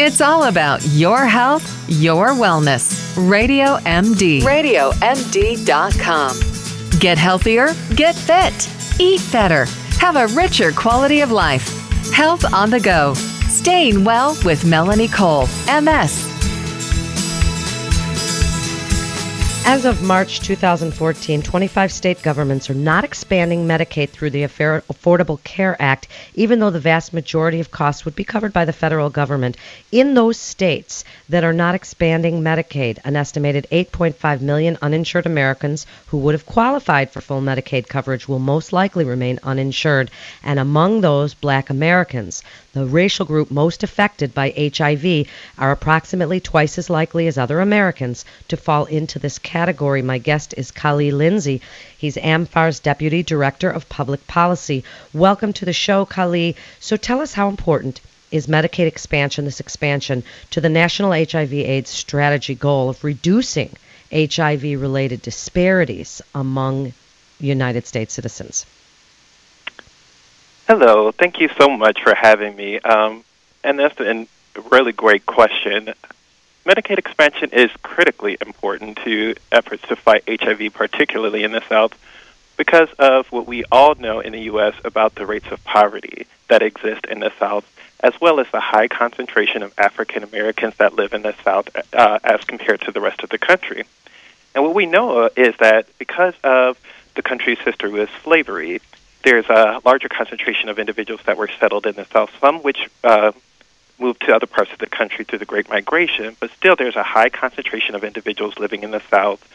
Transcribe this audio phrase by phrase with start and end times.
[0.00, 3.02] It's all about your health, your wellness.
[3.16, 4.42] Radio MD.
[4.42, 5.00] RadioMD.com.
[7.00, 9.64] Get healthier, get fit, eat better,
[9.98, 11.66] have a richer quality of life.
[12.12, 13.14] Health on the go.
[13.48, 16.27] Staying well with Melanie Cole, MS.
[19.70, 25.76] As of March 2014, 25 state governments are not expanding Medicaid through the Affordable Care
[25.78, 29.58] Act, even though the vast majority of costs would be covered by the federal government.
[29.92, 36.16] In those states that are not expanding Medicaid, an estimated 8.5 million uninsured Americans who
[36.16, 40.10] would have qualified for full Medicaid coverage will most likely remain uninsured,
[40.42, 42.42] and among those, black Americans.
[42.72, 45.26] The racial group most affected by HIV
[45.58, 49.57] are approximately twice as likely as other Americans to fall into this category.
[50.02, 51.60] My guest is Kali Lindsay.
[51.96, 54.84] He's AMFAR's Deputy Director of Public Policy.
[55.12, 56.54] Welcome to the show, Kali.
[56.78, 61.90] So tell us how important is Medicaid expansion, this expansion, to the National HIV AIDS
[61.90, 63.70] strategy goal of reducing
[64.12, 66.92] HIV related disparities among
[67.40, 68.64] United States citizens?
[70.66, 72.78] Hello, thank you so much for having me.
[72.80, 73.24] Um,
[73.64, 74.26] and that's a
[74.70, 75.94] really great question.
[76.68, 81.94] Medicaid expansion is critically important to efforts to fight HIV, particularly in the South,
[82.58, 84.74] because of what we all know in the U.S.
[84.84, 87.64] about the rates of poverty that exist in the South,
[88.00, 92.18] as well as the high concentration of African Americans that live in the South uh,
[92.22, 93.84] as compared to the rest of the country.
[94.54, 96.78] And what we know is that because of
[97.14, 98.82] the country's history with slavery,
[99.24, 103.32] there's a larger concentration of individuals that were settled in the South, some which uh,
[103.98, 107.02] moved to other parts of the country through the Great Migration, but still there's a
[107.02, 109.46] high concentration of individuals living in the South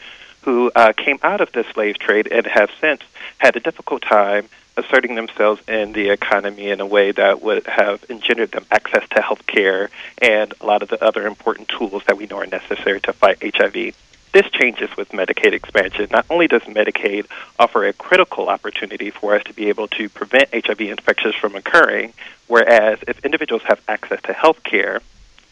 [0.42, 3.00] who uh, came out of the slave trade and have since
[3.38, 8.04] had a difficult time asserting themselves in the economy in a way that would have
[8.10, 9.88] engendered them access to health care
[10.20, 13.38] and a lot of the other important tools that we know are necessary to fight
[13.42, 13.94] HIV.
[14.34, 16.08] This changes with Medicaid expansion.
[16.10, 20.48] Not only does Medicaid offer a critical opportunity for us to be able to prevent
[20.52, 22.14] HIV infections from occurring,
[22.48, 25.02] whereas if individuals have access to health care,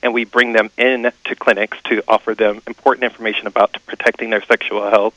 [0.03, 4.43] and we bring them in to clinics to offer them important information about protecting their
[4.43, 5.15] sexual health,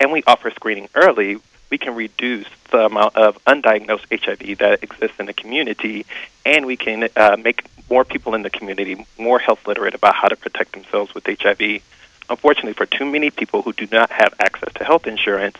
[0.00, 1.36] and we offer screening early,
[1.68, 6.06] we can reduce the amount of undiagnosed HIV that exists in the community,
[6.46, 10.28] and we can uh, make more people in the community more health literate about how
[10.28, 11.82] to protect themselves with HIV
[12.32, 15.56] unfortunately, for too many people who do not have access to health insurance,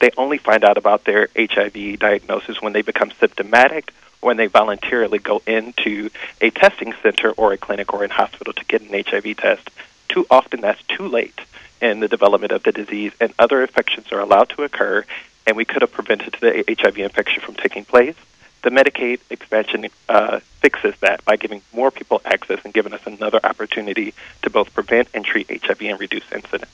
[0.00, 5.18] they only find out about their HIV diagnosis when they become symptomatic when they voluntarily
[5.18, 6.08] go into
[6.40, 9.68] a testing center or a clinic or in hospital to get an HIV test.
[10.08, 11.40] Too often, that's too late
[11.80, 15.04] in the development of the disease, and other infections are allowed to occur,
[15.44, 18.14] and we could have prevented the HIV infection from taking place
[18.62, 23.40] the Medicaid expansion uh, fixes that by giving more people access and giving us another
[23.42, 26.70] opportunity to both prevent and treat HIV and reduce incidence.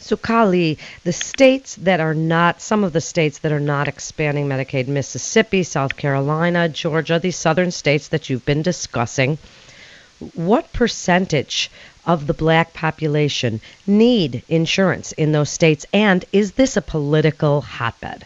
[0.00, 4.46] So, Kali, the states that are not, some of the states that are not expanding
[4.46, 9.38] Medicaid, Mississippi, South Carolina, Georgia, these southern states that you've been discussing,
[10.34, 11.70] what percentage
[12.06, 15.84] of the black population need insurance in those states?
[15.92, 18.24] And is this a political hotbed?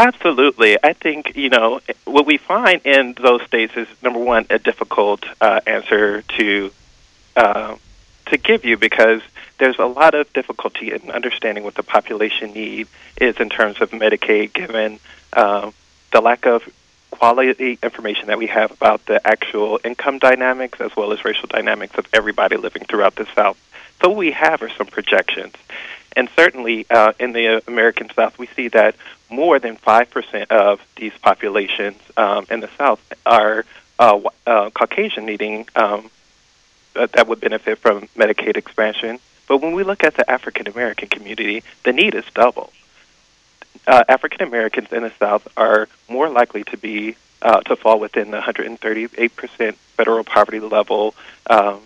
[0.00, 0.78] Absolutely.
[0.82, 5.26] I think, you know, what we find in those states is number one, a difficult
[5.42, 6.70] uh, answer to
[7.36, 7.76] uh,
[8.26, 9.20] to give you because
[9.58, 12.88] there's a lot of difficulty in understanding what the population need
[13.20, 15.00] is in terms of Medicaid, given
[15.34, 15.70] uh,
[16.12, 16.66] the lack of
[17.10, 21.98] quality information that we have about the actual income dynamics as well as racial dynamics
[21.98, 23.58] of everybody living throughout the South.
[24.00, 25.54] So what we have are some projections.
[26.16, 28.96] And certainly uh, in the American South, we see that
[29.30, 33.64] more than 5% of these populations um, in the South are
[33.98, 36.10] uh, uh, Caucasian needing um,
[36.94, 39.18] that, that would benefit from Medicaid expansion.
[39.46, 42.72] But when we look at the African American community, the need is double.
[43.86, 48.30] Uh, African Americans in the South are more likely to be uh, to fall within
[48.30, 51.14] the 138% federal poverty level
[51.48, 51.80] um,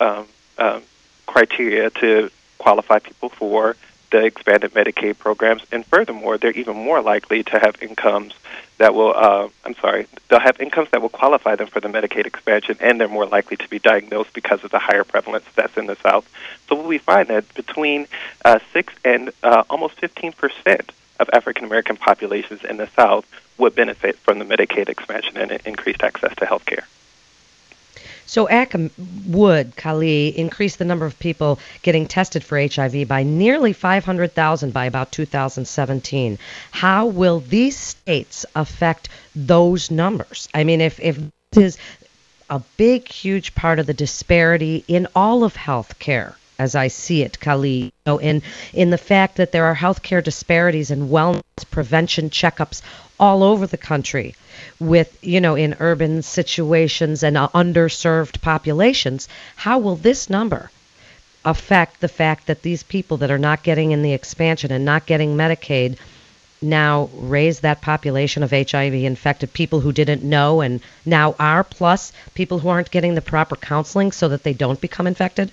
[0.00, 0.26] um,
[0.58, 0.82] um,
[1.26, 3.76] criteria to qualify people for
[4.10, 8.34] the expanded Medicaid programs, and furthermore, they're even more likely to have incomes
[8.78, 12.26] that will, uh, I'm sorry, they'll have incomes that will qualify them for the Medicaid
[12.26, 15.86] expansion, and they're more likely to be diagnosed because of the higher prevalence that's in
[15.86, 16.28] the South.
[16.68, 18.06] So we find that between
[18.44, 23.26] uh, 6 and uh, almost 15 percent of African American populations in the South
[23.58, 26.86] would benefit from the Medicaid expansion and increased access to health care.
[28.28, 28.90] So ACA
[29.26, 34.84] would, Kali, increase the number of people getting tested for HIV by nearly 500,000 by
[34.84, 36.38] about 2017.
[36.70, 40.46] How will these states affect those numbers?
[40.52, 41.16] I mean, if, if
[41.52, 41.78] this is
[42.50, 47.38] a big, huge part of the disparity in all of healthcare as I see it,
[47.38, 52.82] Kali, you in in the fact that there are healthcare disparities and wellness prevention checkups
[53.20, 54.34] all over the country
[54.80, 60.70] with you know in urban situations and uh, underserved populations how will this number
[61.44, 65.06] affect the fact that these people that are not getting in the expansion and not
[65.06, 65.96] getting medicaid
[66.60, 72.12] now raise that population of HIV infected people who didn't know and now are, plus
[72.34, 75.52] people who aren't getting the proper counseling so that they don't become infected?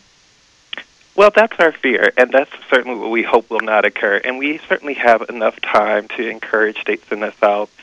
[1.16, 4.18] Well, that's our fear, and that's certainly what we hope will not occur.
[4.18, 7.74] And we certainly have enough time to encourage states in the South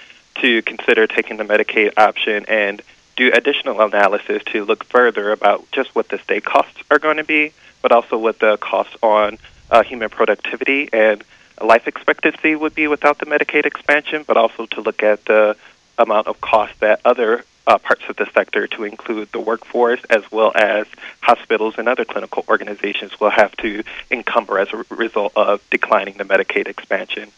[0.43, 2.83] to consider taking the Medicaid option and
[3.17, 7.25] do additional analysis to look further about just what the state costs are going to
[7.25, 9.39] be, but also what the costs on
[9.71, 11.25] uh, human productivity and
[11.59, 15.57] life expectancy would be without the Medicaid expansion, but also to look at the
[15.97, 20.31] amount of cost that other uh, parts of the sector, to include the workforce as
[20.31, 20.87] well as
[21.21, 26.25] hospitals and other clinical organizations, will have to encumber as a result of declining the
[26.25, 27.31] Medicaid expansion.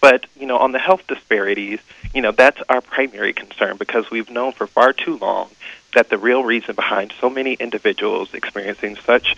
[0.00, 1.80] But you know, on the health disparities,
[2.14, 5.50] you know that's our primary concern because we've known for far too long
[5.94, 9.34] that the real reason behind so many individuals experiencing such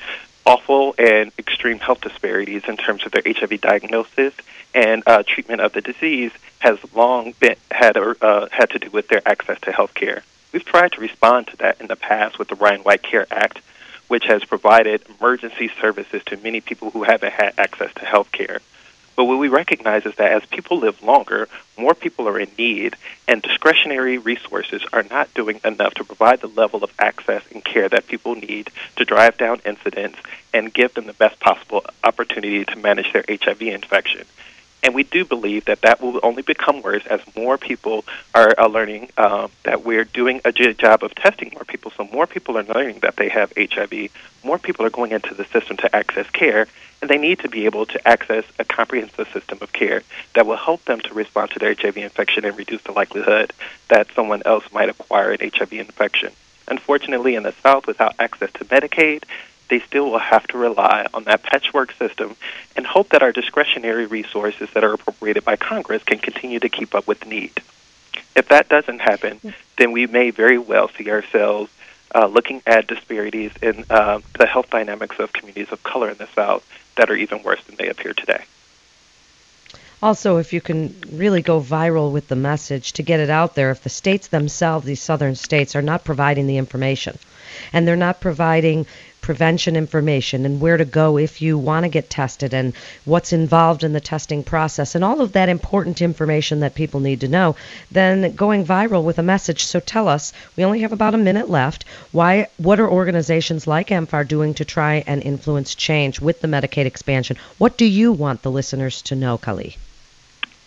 [0.46, 4.34] awful and extreme health disparities in terms of their HIV diagnosis
[4.74, 9.08] and uh, treatment of the disease has long been had uh, had to do with
[9.08, 10.22] their access to health care.
[10.52, 13.60] We've tried to respond to that in the past with the Ryan White Care Act,
[14.08, 18.60] which has provided emergency services to many people who haven't had access to health care.
[19.18, 22.94] But what we recognize is that as people live longer, more people are in need,
[23.26, 27.88] and discretionary resources are not doing enough to provide the level of access and care
[27.88, 30.16] that people need to drive down incidence
[30.54, 34.24] and give them the best possible opportunity to manage their HIV infection.
[34.82, 38.04] And we do believe that that will only become worse as more people
[38.34, 41.90] are, are learning um, that we're doing a job of testing more people.
[41.90, 44.10] So more people are learning that they have HIV.
[44.44, 46.68] More people are going into the system to access care,
[47.00, 50.02] and they need to be able to access a comprehensive system of care
[50.34, 53.52] that will help them to respond to their HIV infection and reduce the likelihood
[53.88, 56.32] that someone else might acquire an HIV infection.
[56.68, 59.24] Unfortunately, in the South, without access to Medicaid,
[59.68, 62.36] they still will have to rely on that patchwork system
[62.76, 66.94] and hope that our discretionary resources that are appropriated by Congress can continue to keep
[66.94, 67.52] up with need.
[68.34, 71.70] If that doesn't happen, then we may very well see ourselves
[72.14, 76.28] uh, looking at disparities in uh, the health dynamics of communities of color in the
[76.28, 76.66] South
[76.96, 78.44] that are even worse than they appear today.
[80.00, 83.72] Also, if you can really go viral with the message to get it out there,
[83.72, 87.18] if the states themselves, these southern states, are not providing the information
[87.72, 88.86] and they're not providing
[89.28, 92.72] prevention information and where to go if you want to get tested and
[93.04, 97.20] what's involved in the testing process and all of that important information that people need
[97.20, 97.54] to know,
[97.90, 99.66] then going viral with a message.
[99.66, 101.84] So tell us, we only have about a minute left.
[102.10, 106.86] Why what are organizations like AMFAR doing to try and influence change with the Medicaid
[106.86, 107.36] expansion?
[107.58, 109.76] What do you want the listeners to know, Kali?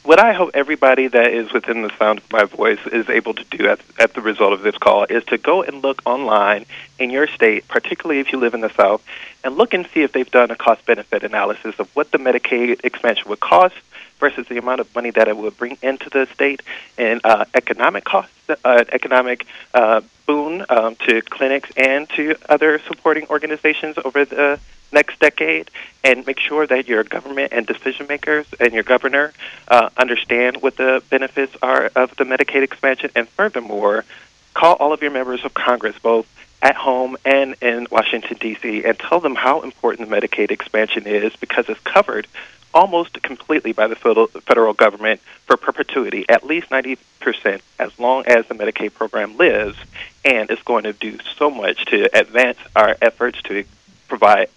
[0.03, 3.43] What I hope everybody that is within the sound of my voice is able to
[3.43, 6.65] do at, at the result of this call is to go and look online
[6.97, 9.03] in your state, particularly if you live in the South,
[9.43, 12.83] and look and see if they've done a cost benefit analysis of what the Medicaid
[12.83, 13.75] expansion would cost
[14.21, 16.61] versus the amount of money that it would bring into the state
[16.97, 18.33] and uh, economic costs,
[18.63, 24.57] uh, economic uh, boon um, to clinics and to other supporting organizations over the
[24.93, 25.69] next decade
[26.03, 29.33] and make sure that your government and decision makers and your governor
[29.67, 33.09] uh, understand what the benefits are of the Medicaid expansion.
[33.15, 34.05] And furthermore,
[34.53, 36.27] call all of your members of Congress, both
[36.61, 41.35] at home and in Washington, D.C., and tell them how important the Medicaid expansion is
[41.37, 42.27] because it's covered
[42.73, 48.55] almost completely by the federal government for perpetuity, at least 90% as long as the
[48.55, 49.77] Medicaid program lives,
[50.23, 53.63] and it's going to do so much to advance our efforts to
[54.07, 54.49] provide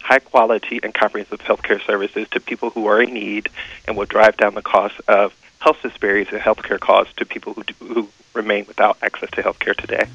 [0.00, 3.48] high quality and comprehensive health care services to people who are in need
[3.86, 7.52] and will drive down the cost of health disparities and health care costs to people
[7.52, 10.08] who, do, who remain without access to health care today.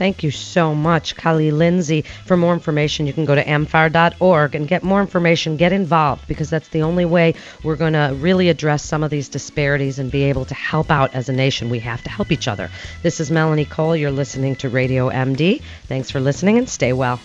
[0.00, 2.06] Thank you so much, Kali Lindsay.
[2.24, 5.58] For more information, you can go to amfar.org and get more information.
[5.58, 9.28] Get involved because that's the only way we're going to really address some of these
[9.28, 11.68] disparities and be able to help out as a nation.
[11.68, 12.70] We have to help each other.
[13.02, 13.94] This is Melanie Cole.
[13.94, 15.60] You're listening to Radio MD.
[15.84, 17.20] Thanks for listening and stay well.